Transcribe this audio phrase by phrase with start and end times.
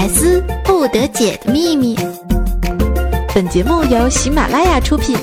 [0.00, 1.94] 百思不得解的秘密。
[3.34, 5.14] 本节目由喜马拉雅出品。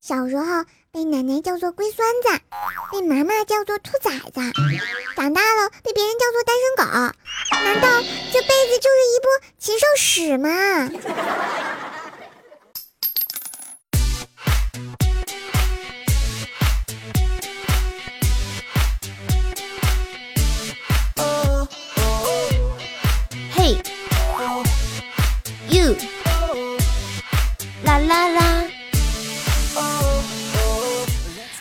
[0.00, 2.30] 小时候被奶奶叫做龟孙子，
[2.90, 4.40] 被妈妈叫做兔崽子，
[5.14, 6.82] 长大了被别人叫做单身狗。
[7.64, 7.88] 难道
[8.32, 10.50] 这辈子就是一部禽兽史吗？
[27.84, 28.64] 啦啦啦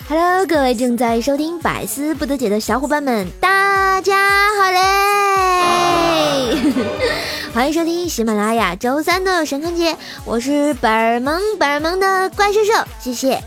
[0.07, 6.55] ！Hello，各位正在收听百思不得解的小伙伴们，大家好嘞！
[7.53, 13.41] 欢迎收听喜马拉雅周三的神坑节，我是本儿萌本儿萌的怪兽兽，谢谢。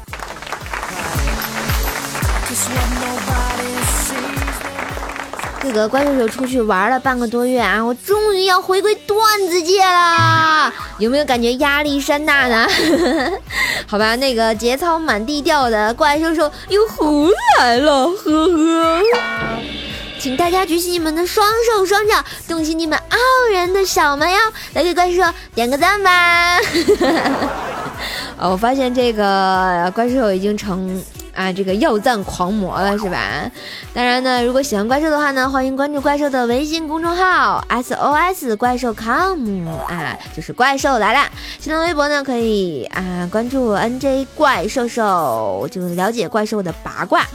[5.62, 9.16] 这个怪兽兽出去玩了半个多月啊，我终于要回归段
[9.48, 10.72] 子界啦！
[10.98, 12.66] 有没有感觉压力山大呢？
[13.86, 19.02] 好吧，那个节操满地掉的怪兽兽又回来了，呵呵。
[20.18, 23.18] 请大家举起你们的双手双脚，动起你们傲
[23.52, 24.38] 人的小蛮腰，
[24.74, 26.58] 来给怪兽兽点个赞吧！
[28.36, 31.00] 啊，我发现这个怪兽兽已经成。
[31.34, 33.50] 啊，这个要赞狂魔了是吧？
[33.94, 41.30] 当然呢，如果喜欢怪兽的话呢，欢迎关注怪兽的微信公众号 SOS 怪兽 com 啊，就是怪兽来了。
[41.58, 47.26] 新浪微博呢，可以啊关注 NJ 怪兽兽，就了解怪兽的八卦。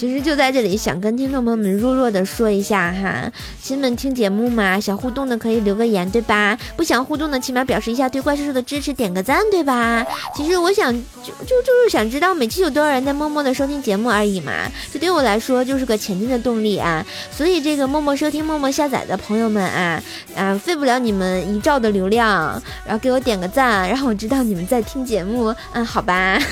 [0.00, 3.30] 其实就在这里，想跟听众朋友们弱弱的说一下哈，
[3.62, 6.58] 亲们听节目嘛，想互动的可以留个言，对吧？
[6.74, 10.02] 不想互动的，起码表示一下对怪兽兽的支持，点个赞，对吧？
[10.34, 10.90] 其实我想
[11.22, 14.52] 就就就是想知道每期有多少人在默默的收听节目而已嘛，
[14.90, 17.04] 这对我来说就是个前进的动力啊。
[17.30, 20.02] 所以这个默默收听、默默下载的朋友们啊
[20.34, 22.50] 啊，费不了你们一兆的流量，
[22.86, 26.40] 然后给我点个赞，让我知道你们在听节目，嗯，好吧。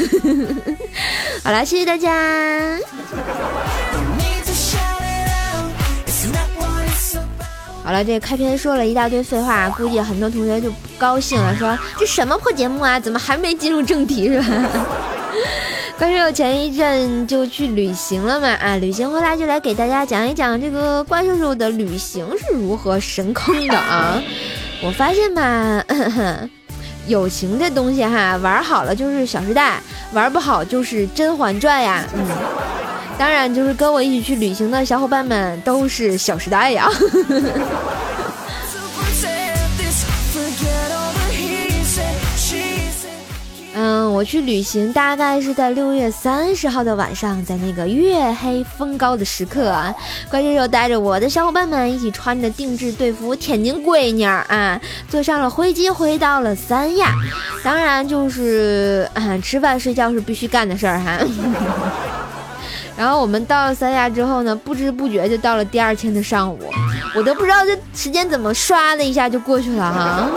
[1.44, 2.78] 好了，谢谢大家。
[7.84, 14.46] 好了，这开篇说了一大堆废话，估计很多同学就不高兴了，说这什么破节目啊，怎么还没进入正题是吧？
[15.98, 24.22] 怪兽前一阵就去旅行了嘛，啊，旅行回来就来给大家讲一讲这个怪兽兽的旅行是如何神坑的啊！
[24.82, 25.82] 我发现吧，
[27.08, 29.80] 友情这东西哈，玩好了就是《小时代》，
[30.14, 32.24] 玩不好就是《甄嬛传》呀，嗯。
[33.18, 36.88] 当然，就是跟我一起去旅行的小伙伴们都是《小时代》呀。
[44.18, 49.94] 我去旅行大概是在六月三十号的晚上，在那个月黑风高的时刻啊，
[50.28, 57.14] 关键又带着我的小伙伴们一起穿着定制队服天津闺女儿啊，坐上了飞机回到了三亚。
[57.62, 61.16] 当然，就是啊，吃饭睡觉是必须干的事儿哈。
[62.98, 66.58] 然后我们到了三亚之后呢，不知不觉就到了第二天的上午，
[67.14, 70.28] 我都不知道这时间怎么刷的一下就过去了哈。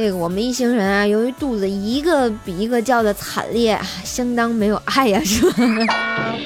[0.00, 6.36] 这个我们一行人啊，由于肚子一个比一个叫的惨烈，相当没有爱呀，是吧？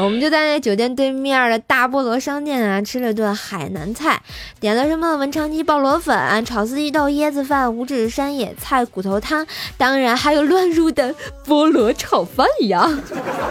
[0.00, 4.22] 我们就在那酒店对面的大菠萝商店啊，吃了顿海南菜，
[4.60, 9.44] 点了什么文昌鸡爆螺粉、炒四季豆、椰子饭、五指山野菜骨头汤，
[9.76, 11.12] 当然还有乱入的
[11.44, 12.88] 菠萝炒饭呀。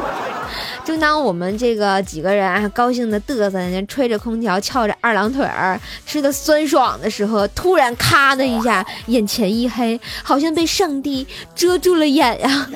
[0.86, 12.70] 正当我们这个几个人啊高兴的嘚瑟，那吹着空调，翘着二郎腿儿，吃的酸爽的时候，突然咔的一下，眼前一黑，好像被上帝遮住了眼呀。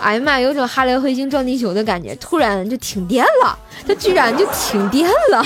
[0.00, 5.42] 哎呀妈呀，有种哈雷彗星撞地球的感觉，突然就停电了，它居然就停电了。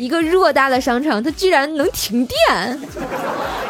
[0.00, 2.80] 一个偌大的商场，它居然能停电，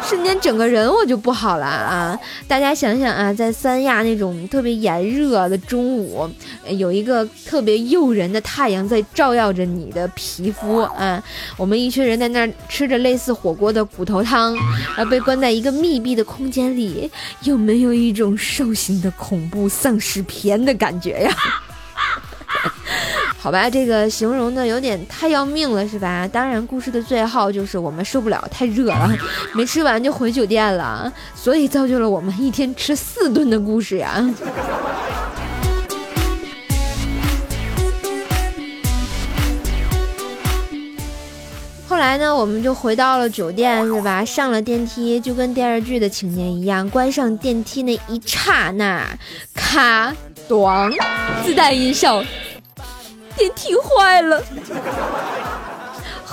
[0.01, 2.17] 瞬间整个人我就不好了啊！
[2.47, 6.29] 大家想想啊，在三亚那种特别炎热的中午，
[6.69, 11.21] 有一个特别诱人的太阳在照耀着你的皮肤啊，
[11.57, 14.55] 我们一群人在那儿吃着类似火锅的骨头汤，
[14.95, 17.11] 然后被关在一个密闭的空间里，
[17.43, 21.35] 有没有一种兽性的恐怖丧尸片的感觉呀？
[23.43, 26.29] 好吧，这个形容的有点太要命了，是吧？
[26.31, 29.11] 当然，故事的最后就是我们受不了，太热了，
[29.55, 34.23] 没吃完就回酒店了，所以造就了我们一天吃四顿的故事呀。
[41.87, 44.23] 后来呢，我们就回到了酒店，是吧？
[44.23, 49.03] 上了电梯，就跟电视剧的情节一样，关上电梯那一刹那，
[49.55, 50.13] 咔。
[50.47, 50.93] 咣，
[51.45, 52.21] 自带音效，
[53.35, 54.41] 电梯坏了。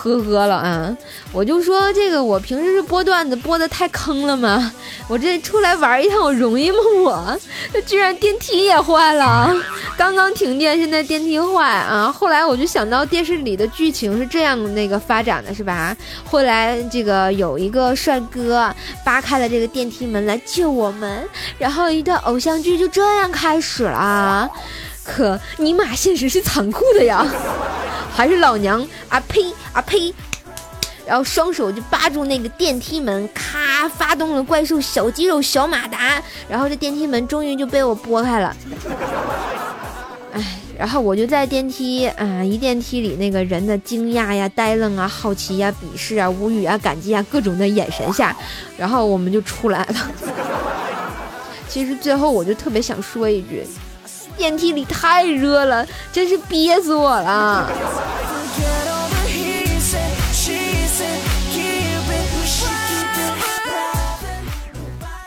[0.00, 0.96] 呵呵了啊！
[1.32, 4.72] 我就说这个，我平时是播段子播的太坑了吗？
[5.08, 7.36] 我这出来玩一趟，我容易吗？
[7.74, 9.52] 我居然电梯也坏了，
[9.96, 12.14] 刚刚停电，现在电梯坏啊！
[12.16, 15.94] 后来我就想到电视里的剧情是这样那个发展的，是吧？
[16.24, 18.72] 后来这个有一个帅哥
[19.04, 21.28] 扒开了这个电梯门来救我们，
[21.58, 24.48] 然后一段偶像剧就这样开始了。
[25.08, 27.26] 可尼玛，现实是残酷的呀！
[28.14, 30.12] 还是老娘啊呸啊呸！
[31.06, 38.54] 然后双手就扒住那个电梯门，咔发动了怪兽小肌肉小马达，然后这电梯门终于就被我拨开了。
[40.34, 48.36] 哎，然后我就在电梯啊一电梯里那个人的惊讶呀、呆愣啊、好奇呀、鄙视啊、无语啊、感激啊各种的眼神下，
[48.76, 49.94] 然后我们就出来了。
[51.66, 53.64] 其实最后我就特别想说一句。
[54.38, 57.68] 电梯里太热了，真是憋死我了。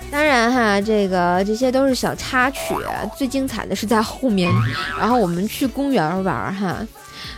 [0.10, 2.60] 当然哈，这个这些都是小插曲，
[3.18, 4.50] 最精彩的是在后面。
[4.98, 6.78] 然后我们去公园玩哈，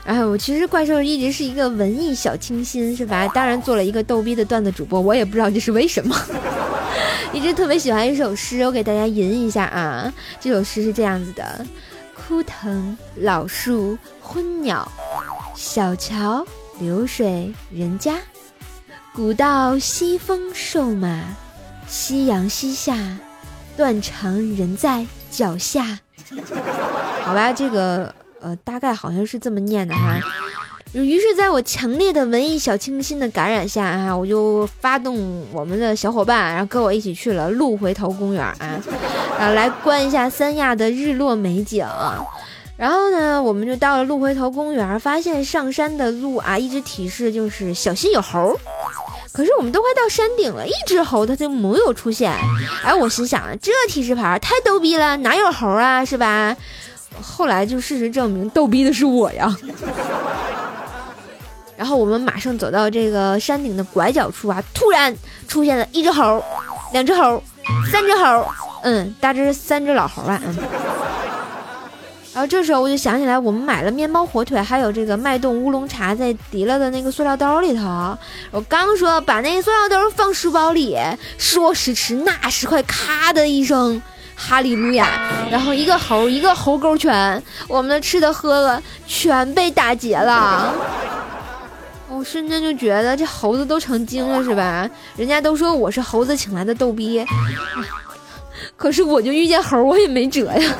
[0.05, 3.27] 然后我其实怪兽一直是一个文艺小清新，是吧？
[3.29, 6.15] 当然做了一个逗逼的段子主播，我也不知道这是为什么。
[7.33, 10.13] 一直特别喜欢一首诗，我给大家吟一下啊。
[10.39, 11.65] 这首诗是这样子的：
[12.15, 14.89] 枯藤老树昏鸟，
[15.55, 16.45] 小桥
[16.79, 18.17] 流水人家，
[19.15, 21.23] 古道西风瘦马，
[21.87, 22.95] 夕阳西下，
[23.75, 25.99] 断肠人在脚下。
[27.23, 30.19] 好吧，这个呃，大概好像是这么念的哈。
[30.93, 38.79] 于是，在我强烈的文艺小清新的感染下啊，我就发动我们的小伙伴，然后跟我一起去了鹿回头公园啊，
[39.39, 41.83] 啊，来观一下三亚的日落美景。
[42.77, 48.55] 然后呢，我们就到了鹿回头公园，发现上山的路啊，一直提示就是小心有猴。
[49.31, 52.31] 可是我们都快到山顶了，一只猴它就没有出现。
[52.83, 56.55] 哎，我心想，这提示牌太逗逼了，哪有猴啊，是吧？
[57.19, 59.55] 后来就事实证明，逗逼的是我呀。
[61.75, 65.15] 然后我们马上走到这个山顶的拐角处啊，突然
[65.47, 66.43] 出现了一只猴，
[66.91, 67.41] 两只猴，
[67.91, 68.45] 三只猴，
[68.83, 70.55] 嗯，大致是三只老猴吧，嗯。
[72.33, 78.17] 然后这时候我就想起来，我们买了面包、火腿，还有这个脉动乌龙茶，在提了的那个塑料兜里头。
[78.49, 80.97] 我刚说把那个塑料兜放书包里，
[81.37, 84.01] 说时迟，那时快，咔的一声，
[84.35, 85.07] 哈利路亚！
[85.51, 90.73] 然后一个猴，一个猴勾拳，我们的吃的喝的全被打劫了。
[92.09, 94.89] 我瞬间就觉得这猴子都成精了是吧？
[95.17, 97.25] 人家都说我是猴子请来的逗逼，
[98.77, 100.75] 可是我就遇见猴，我也没辙呀。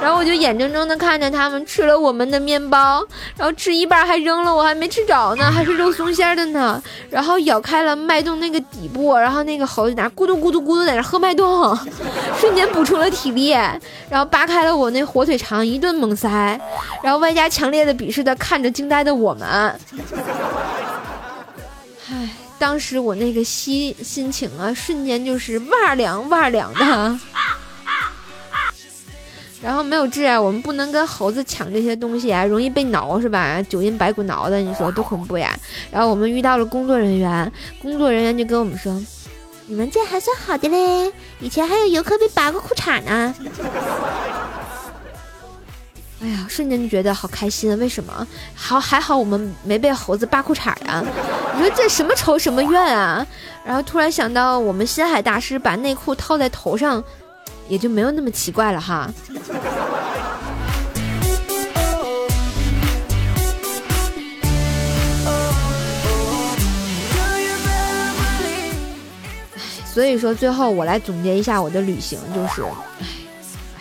[0.00, 3.06] 然后我就眼睁睁的看着他们吃了我们的面包，
[3.36, 6.82] 然后吃一半还扔了，我还没吃着呢， 还是肉松馅的呢。
[7.10, 11.76] 然后咬开了脉动那个底部，然后那个猴子在那咕嘟咕嘟咕嘟在那喝脉动，
[12.40, 13.50] 瞬间补充了体力。
[13.50, 16.28] 然后扒开了我那火腿肠，一顿猛塞，
[17.02, 19.48] 然后外加强烈的鄙视的看着惊呆的我们。
[22.10, 27.18] 唉，当时我那个心心情啊，瞬间就是哇凉哇凉的。
[29.62, 33.60] 然后没有治啊，我们不能跟猴子抢这些东西啊，容易被挠是吧？
[33.68, 35.54] 九阴白骨挠的，你说多恐怖呀！
[35.92, 37.52] 然后我们遇到了工作人员，
[37.82, 38.98] 工作人员就跟我们说
[39.68, 43.34] ：“你们这还算好的嘞，以前还有游客被拔过裤衩呢。”
[46.22, 47.78] 哎呀，瞬间就觉得好开心！
[47.78, 48.26] 为什么？
[48.54, 51.04] 好还好我们没被猴子扒裤衩呀！
[51.54, 53.26] 你说这什么仇什么怨啊？
[53.62, 57.04] 然后突然想到，我们心海大师把内裤套在头上。
[57.70, 59.08] 也就没有那么奇怪了哈。
[69.86, 72.62] 所以说最后我来总结一下我的旅行，就是，
[73.00, 73.06] 唉，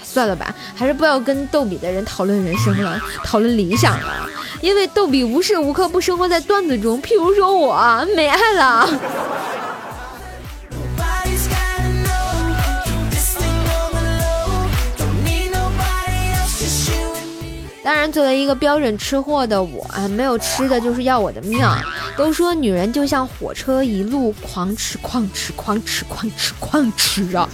[0.04, 4.28] 算了吧，还是不要跟逗比的人讨论人生了， 讨论理想了，
[4.62, 7.02] 因为逗比无时无刻不生活在段子中。
[7.02, 8.90] 譬如说我没爱了。
[17.90, 21.60] 当然，作为一个标准吃货的我啊，没有吃的就是要我的命。
[22.16, 27.50] 都说女人就像火车，一路狂吃、狂吃、狂吃、狂吃、狂吃啊。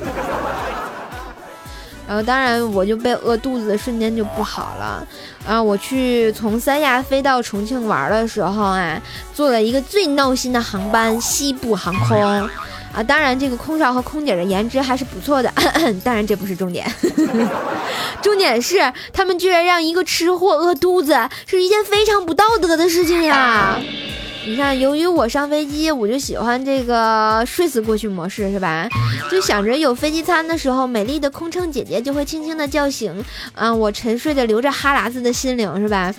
[2.05, 5.07] 然后，当然我就被饿肚子的瞬间就不好了。
[5.47, 9.01] 啊，我去从三亚飞到重庆玩的时候啊，
[9.33, 12.49] 坐了一个最闹心的航班——西部航空。
[12.95, 13.03] 啊。
[13.03, 15.51] 当然，这个空少和空姐的颜值还是不错的，
[16.03, 16.85] 当然这不是重点，
[18.21, 23.79] 重点是他们居然让一个吃货饿肚子，是一件非常不道德的事情呀。
[24.47, 28.87] 你看，由于我上飞机，我就喜欢这个睡死过去模式，是吧？
[29.31, 36.13] 就想着有飞机餐的时候，美丽的空乘姐姐就会轻轻的叫醒，啊，我沉睡的流着哈喇子的心灵，是吧？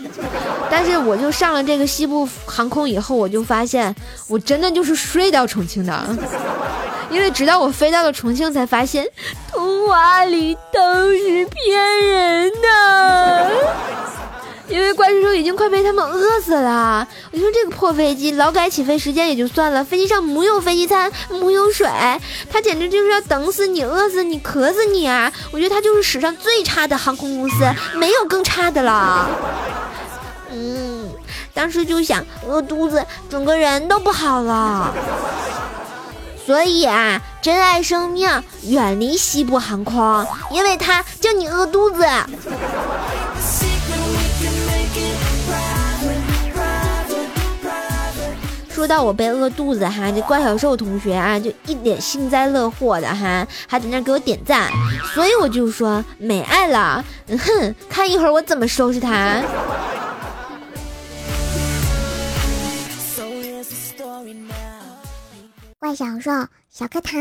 [0.68, 3.94] 但是我就上了这个西部航空以后，我就发现，
[4.26, 6.16] 我真的就是睡到重庆的，
[7.10, 9.06] 因为直到我飞到了重庆，才发现，
[9.52, 13.50] 童话里都是骗人的。
[14.68, 17.06] 因为怪兽兽已经快被他们饿死了。
[17.30, 21.88] 我说这个破飞机，劳改起飞时间也就算了，飞机上没有飞机餐，没有水，
[22.50, 25.32] 他简直就是要等死你、饿死你、渴死你啊！
[25.52, 27.64] 我觉得他就是史上最差的航空公司，
[27.96, 29.28] 没有更差的了。
[30.50, 31.10] 嗯，
[31.54, 34.92] 当时就想饿肚子，整个人都不好了。
[36.44, 38.28] 所以啊，珍爱生命，
[38.64, 42.04] 远离西部航空，因为它叫你饿肚子。
[48.76, 54.70] 说到我被饿肚子哈，这怪小兽同学啊，就一脸幸灾乐祸的哈，还在那给我点赞，
[55.14, 59.40] 所以我就说没爱了，哼，看一会儿我怎么收拾他。
[65.78, 66.30] 怪小兽
[66.68, 67.18] 小课堂。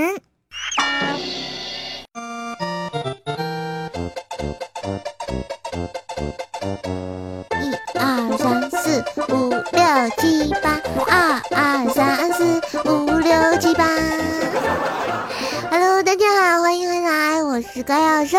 [17.75, 18.37] 是怪小兽，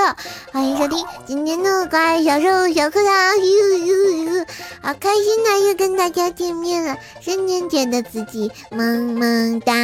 [0.50, 3.12] 欢迎收听今天的怪小兽小课堂。
[4.80, 9.74] 好开心啊，又跟大家见面了，瞬间觉得自己萌萌哒。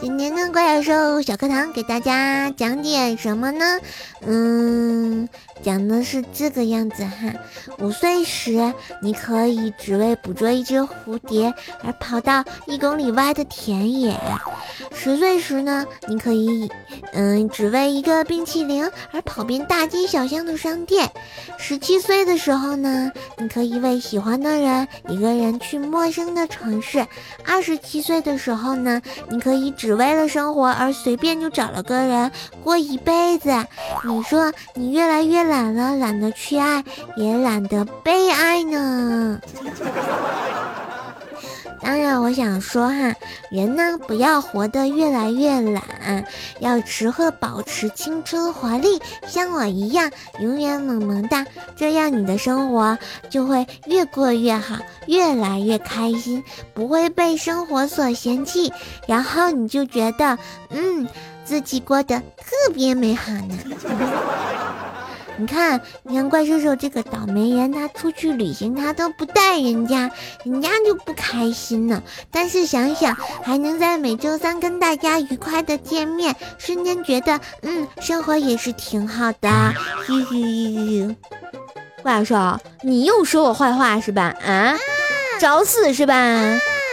[0.00, 3.78] 今天的怪小兽小课堂给大家讲点什么呢？
[4.26, 5.28] 嗯。
[5.64, 7.32] 讲的是这个样子哈，
[7.78, 14.12] 五岁时你可以只为捕捉一只蝴蝶而跑到一公里外的田野；
[14.94, 16.70] 十岁时呢，你可以
[17.14, 21.08] 嗯只为一个冰淇淋而跑遍大街小巷的商店；
[21.56, 27.06] 十七岁的时候呢，你可以为喜欢的人一个人去陌生的城市；
[27.42, 32.30] 二十七岁的时候呢，你可以只为了生活而随便就找了个人
[32.62, 33.50] 过一辈子。
[34.04, 35.53] 你说你越来越懒。
[35.54, 36.82] 懒了，懒得去爱，
[37.16, 39.40] 也懒得被爱呢。
[41.80, 43.14] 当然，我想说哈，
[43.52, 46.24] 人呢不要活得越来越懒，
[46.58, 51.46] 要时刻保持青春活力，像我一样永远萌萌哒，
[51.76, 52.98] 这样你的生活
[53.30, 54.74] 就会越过越好，
[55.06, 56.42] 越来越开心，
[56.74, 58.72] 不会被生活所嫌弃，
[59.06, 60.36] 然后你就觉得，
[60.70, 61.06] 嗯，
[61.44, 63.56] 自己过得特别美好呢。
[65.36, 70.10] 你看，你看怪兽兽这个倒霉人，他出去旅行他都不带人家，
[70.44, 72.02] 人家就不开心呢。
[72.30, 79.48] 但是想想还能在每周三跟大家愉快的见面，瞬间觉得，嗯，生活也是挺好的。
[80.06, 81.16] 嘿嘿，
[82.02, 84.34] 怪兽兽，你又说我坏话是吧？
[84.44, 84.76] 啊，
[85.40, 86.14] 找死是吧？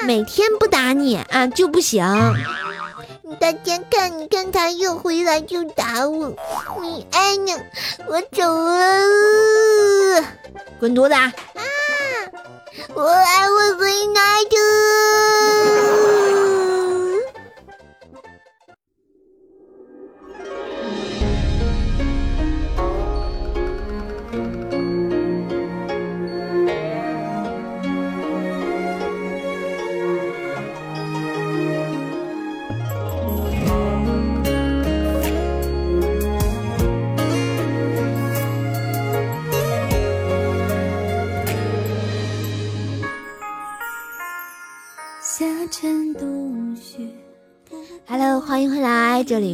[0.04, 2.04] 每天不打你啊就不行。
[3.40, 6.34] 大家看，你看他又回来就打我，
[6.82, 7.54] 你爱呢？
[8.08, 10.24] 我走了，
[10.80, 11.14] 滚犊子！
[11.14, 11.32] 啊，
[12.94, 16.31] 我爱我回来的。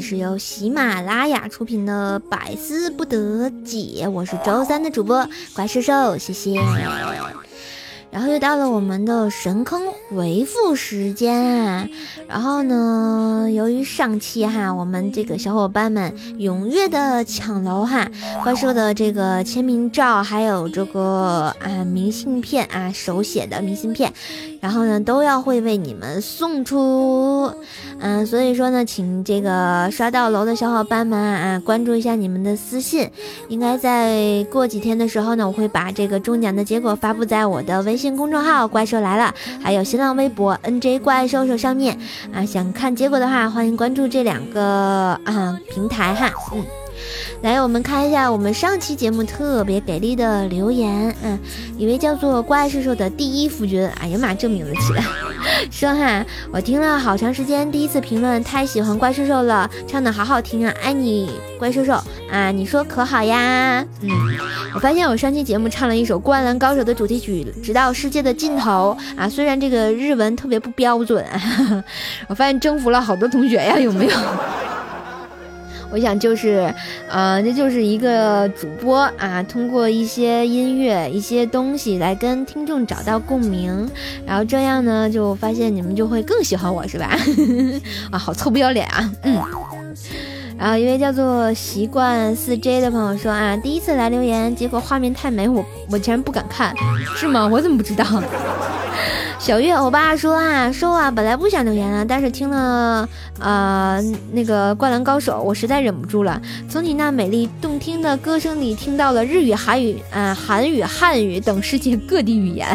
[0.08, 6.62] 是由喜马拉雅出品的《百思不得解》，我是周三的主播怪兽兽，谢谢。
[8.10, 11.88] 然后又到了我们的神坑回复时间啊，
[12.30, 18.10] 然后呢，由于上期哈，我们这个小伙伴们踊跃的抢楼哈，
[18.42, 24.14] 怪兽的这个签名照，还有这个啊明信片啊手写的明信片，
[24.62, 27.52] 然后呢都要会为你们送出。
[28.00, 33.10] 嗯，所以说呢，请这个刷到楼的小伙伴们啊，关注一下你们的私信。
[33.50, 41.98] 应该在过几天的时候呢，我会把这个中奖的结果发布在我的微信公众号“怪兽来了”，还有新新浪微博 “nj 怪兽兽”上面
[42.32, 42.46] 啊。
[42.46, 46.32] 想看结果的话，欢迎关注这两个啊平台哈。
[46.54, 46.64] 嗯。
[47.42, 51.16] 来，我们看一下我们上期节目特别给力的留言。
[51.24, 51.38] 嗯，
[51.78, 55.02] 一位叫做怪兽兽的第一夫君，哎呀妈，这名字起的，
[55.72, 61.94] 说哈，我听了好长时间，第一次评论，太喜欢怪兽兽了，唱的好好听啊，爱你怪兽兽
[62.32, 63.86] 啊，你说可好呀？
[64.02, 64.10] 嗯，
[64.74, 71.26] 我发现我上期节目唱了一首《灌篮高手》的主题曲《直到世界的尽头》啊，虽然这个日文特别不标准，
[72.28, 74.18] 我发现征服了好多同学呀，有没有？
[75.92, 76.74] 我想就是，
[77.10, 83.88] 呃，这就是一个主播啊，通过一些音乐、一些东西来跟听众找到共鸣，
[84.26, 87.18] 然后这样呢，就发现你们就会更喜欢我，是吧？
[88.12, 89.12] 啊，好臭不要脸啊！
[89.24, 89.42] 嗯。
[90.60, 96.74] 然后一位叫做习惯四 J 的朋友说啊，第一次来留言，结果画面太美，我我竟然不敢看，
[97.16, 97.48] 是吗？
[97.48, 98.04] 我怎么不知道？
[99.48, 103.08] 小月欧巴说啊，说啊，本来不想留言了，但是听了
[103.40, 103.98] 啊
[104.34, 106.42] 那个灌篮高手，我实在忍不住了。
[106.68, 112.68] 从你那美丽动听的歌声里，听到了日语、韩语、啊韩语、汉语等世界各地语言，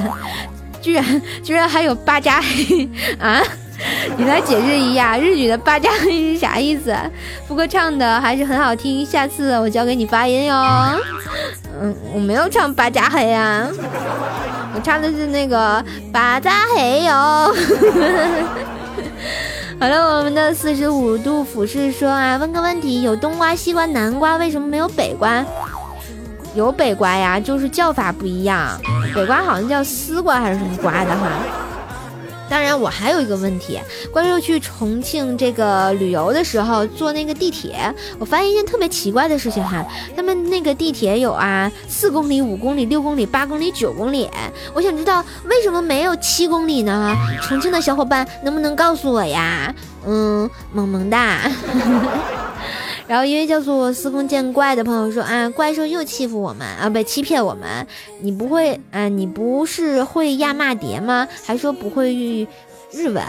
[0.80, 2.88] 居然居然还有巴扎嘿
[3.20, 3.42] 啊！
[4.16, 6.94] 你来解释一下日语的八加黑是啥意思？
[7.48, 10.54] 不过唱的还是很好听，下次我教给你发音哟。
[11.80, 13.68] 嗯，我没有唱八加黑呀。
[14.74, 17.12] 我唱的是那个巴扎黑哟。
[19.80, 25.44] 好了，我们的四十五度俯视说啊，问个问题，有冬瓜、西瓜、南瓜，为什么没有北瓜？
[26.54, 28.78] 有北瓜呀，就是叫法不一样。
[29.14, 31.30] 北瓜好像叫丝瓜还是什么瓜的哈。
[32.48, 33.80] 当然，我还有一个问题，
[34.12, 39.84] 关于去重庆这个旅游的时候坐那个地铁，我发现一件特别奇怪的事情哈，
[40.14, 44.28] 他们那个地铁有啊四公里、五公里、六公里、八公里、九公里，
[44.74, 47.16] 我想知道为什么没有七公里呢？
[47.42, 49.74] 重庆的小伙伴能不能告诉我呀？
[50.04, 51.40] 嗯，萌萌哒。
[53.12, 57.86] 然后一位叫做司空见怪的朋友说啊，怪兽又欺负我们啊，不欺骗我们。
[58.22, 59.06] 你不会啊？
[59.06, 61.28] 你不是会亚骂蝶吗？
[61.44, 62.48] 还说不会
[62.90, 63.22] 日文，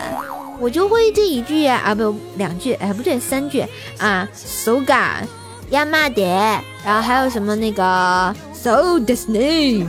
[0.62, 3.66] 我就会这一句啊，不两句，哎不对，三句
[3.98, 5.16] 啊，so ga
[5.72, 6.28] 亚骂蝶，
[6.86, 9.86] 然后还有什么那个 so this name，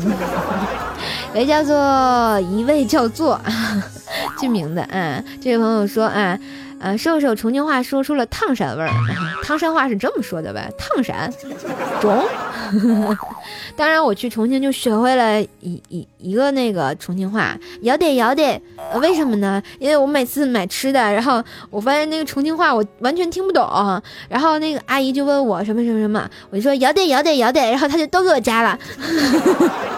[1.37, 3.40] 也叫做一位叫做
[4.42, 6.37] 这名的啊，这位朋友说啊。
[6.84, 8.90] 啊，瘦瘦重庆话说出了烫山味儿，
[9.42, 10.70] 汤山话是这么说的呗？
[10.76, 11.32] 烫山
[11.98, 12.22] 中。
[13.74, 18.60] 当然，我去重庆就学会了一一一个那个重庆话，要得要得。
[19.00, 19.62] 为什么呢？
[19.78, 23.66] 因为我每次买吃的，然后我发现那个重庆话我完全听不懂，
[24.28, 28.78] 然后那个阿姨就问我什么什么什么，我就说要得要得要得，然后他就都给我加了。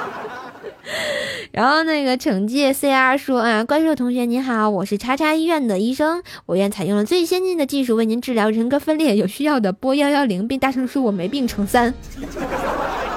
[1.56, 11.94] 然后那个惩戒 CR 说啊，怪兽同学您好，我是叉叉医院的医生，我院采用了最先进的技术为您治疗人格分裂，有需要的拨幺幺零，并大声说我没病乘三。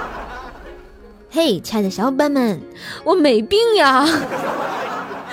[1.30, 2.62] 嘿，亲爱的小伙伴们，
[3.04, 4.08] 我没病呀。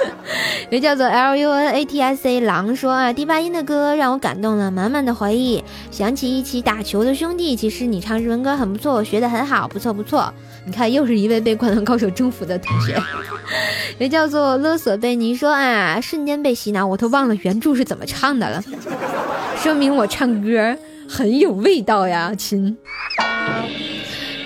[0.71, 7.55] 也叫做 L U N A T S A 狼说啊，第八音的歌让我感动了，满满的回忆，想起一起打球的兄弟。
[7.57, 10.33] 其实你唱日文歌很不错，我学的很好，不错不错。
[10.65, 13.01] 你看，又是一位被灌篮高手征服的同学。
[13.99, 18.63] 也叫做勒索贝尼说啊，瞬间被洗脑，我都忘了原著是怎么唱的了，
[19.63, 20.77] 说明我唱歌
[21.09, 22.77] 很有味道呀，亲。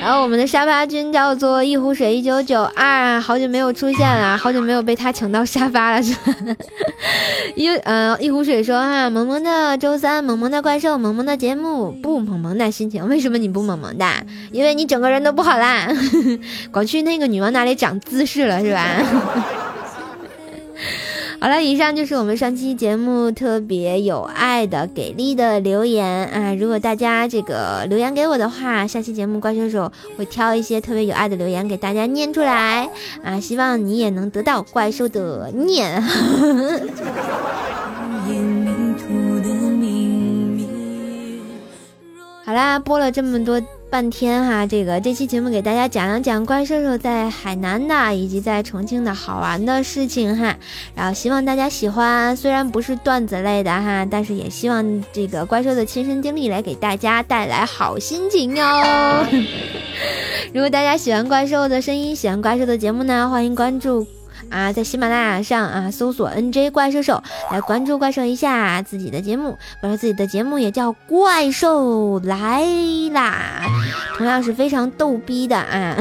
[0.01, 6.35] 然后我们的沙发君叫做一壶水一九九二，好久没有出现了，好久没有被他请到沙发了， 是吧？
[7.55, 14.07] 一呃一壶水说哈，萌萌的周三，萌萌的怪兽，萌萌的节目，不萌萌的心情，为什么你不萌萌的？
[14.51, 15.87] 因为你整个人都不好啦，
[16.73, 19.60] 光去那个女王那里长姿势了，是吧？
[21.43, 26.53] 好了，以上就是我们上期节目特别有爱的、给力的留言啊！
[26.53, 32.91] 如果大家这个留言给我的话，下期节目怪兽手会挑一些特别有爱的留言给大家念出来
[33.25, 33.41] 啊！
[33.41, 36.03] 希望你也能得到怪兽的念。
[42.45, 43.59] 好啦，播了这么多。
[43.91, 50.57] 半天哈，这个这期节目给大家讲一讲怪兽兽在海南的以及在重庆的好玩的事情哈，
[50.95, 59.27] 然后希望大家喜欢，虽然不是段子类的哈，但是也希望这个怪兽的亲身经历来给大家带来好心情哟。
[60.55, 64.07] 如果大家喜欢怪兽的声音，喜欢怪兽的节目呢，欢迎关注。
[64.51, 72.65] 啊，在喜马拉雅上啊搜索 NJ 怪兽兽来关注怪兽一下自己的节目，关注自己的节目也叫怪兽来
[73.13, 73.63] 啦，
[74.19, 75.97] 同样是非常逗逼的啊。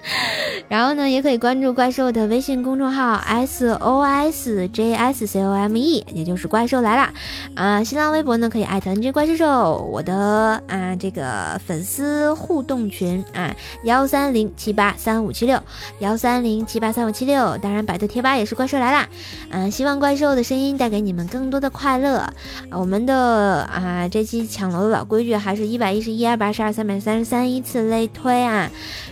[0.68, 7.12] 然后呢，也可以关注怪兽的微信公众号 S O S J S C O M E，也就是怪兽来啦。
[7.56, 15.60] 啊，新浪微博呢可以艾特 NJ 怪兽兽，我的啊这个粉丝互动群啊幺三零七八三五七六
[15.98, 19.08] 幺三零七八三五七六，当然百度贴吧也是怪兽来啦。
[19.50, 22.18] 嗯，希望怪兽的声音带给你们更多的快乐。
[22.18, 22.32] 啊，
[22.72, 28.70] 我们的啊这期抢楼的老规矩还是一百一十一、二百二十二、三百三十三依次类推啊。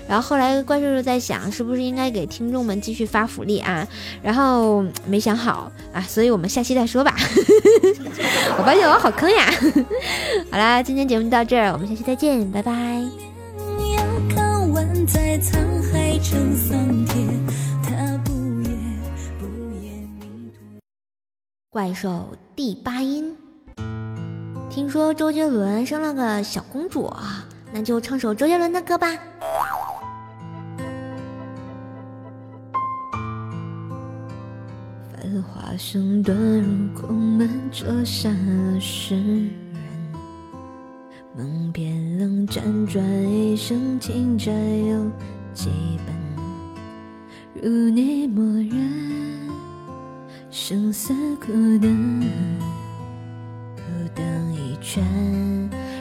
[0.09, 3.87] 然后后来怪兽兽在想，是不是应该给听众们继续发福利啊？
[4.23, 7.15] 然后没想好啊，所以我们下期再说吧。
[8.59, 9.53] 我发现我好坑呀！
[10.51, 12.73] 好啦，今天节目到这儿，我们下期再见，拜拜。
[21.71, 23.37] 怪兽第八音，
[24.71, 29.07] 听说周杰伦生了个小公主啊，那就唱首周杰伦的歌吧。
[35.13, 39.51] 繁华声遁入空门，折煞了世人。
[41.37, 45.05] 梦变冷，辗转一生，情债有
[45.53, 45.69] 几
[46.07, 47.63] 本？
[47.63, 49.28] 如你默认，
[50.51, 52.23] 生死苦等，
[53.77, 53.83] 苦
[54.15, 55.05] 等一圈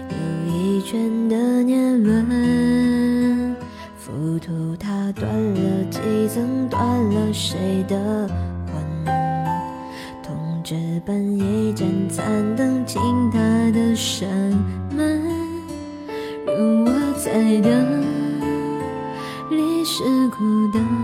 [0.10, 0.16] 又
[0.52, 3.56] 一圈的年轮，
[3.98, 8.30] 浮屠塔断了几层，断了谁的？
[10.70, 13.40] 这般一盏残灯，倾他
[13.72, 14.28] 的山
[14.94, 15.24] 门，
[16.46, 18.04] 如我在等，
[19.50, 20.97] 历史苦等，等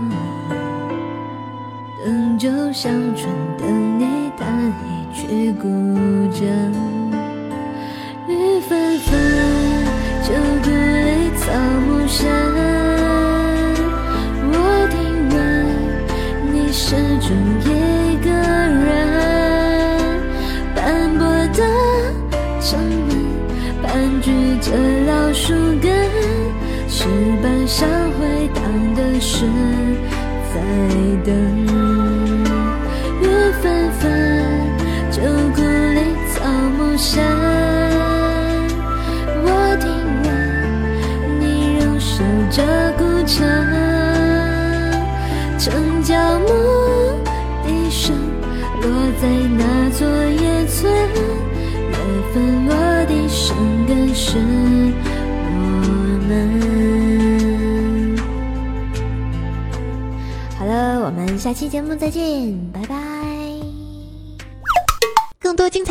[2.44, 3.26] 就像春，
[3.56, 4.04] 等你
[4.36, 5.66] 弹一曲古
[6.30, 6.44] 筝，
[8.28, 9.18] 雨纷纷，
[10.22, 10.28] 旧
[10.62, 11.50] 故里草
[11.86, 12.28] 木深，
[14.52, 14.54] 我
[14.90, 14.94] 听
[15.30, 15.34] 闻
[16.52, 18.84] 你始终一个人。
[20.74, 21.64] 斑驳的
[22.60, 22.78] 城
[23.08, 23.10] 门
[23.82, 24.28] 盘踞
[24.60, 24.70] 着
[25.06, 25.90] 老树根，
[26.90, 27.06] 石
[27.42, 27.88] 板上
[28.20, 28.62] 回荡
[28.94, 29.46] 的是，
[30.52, 30.60] 在
[31.24, 31.93] 等。
[37.04, 37.22] 山
[39.44, 39.46] 我
[39.78, 39.86] 听
[40.24, 40.26] 闻
[41.38, 42.64] 你仍守着
[42.96, 43.46] 孤城，
[45.58, 46.48] 城郊牧
[47.62, 48.16] 笛声
[48.80, 48.88] 落
[49.20, 50.90] 在那座野村，
[51.90, 51.94] 缘
[52.32, 52.72] 分落
[53.04, 53.54] 地生
[53.86, 54.38] 根是
[55.44, 55.48] 我
[56.26, 56.32] 们。
[60.58, 62.58] 好了，我们下期节目再见，